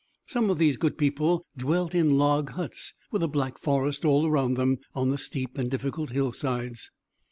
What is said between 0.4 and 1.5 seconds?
of these good people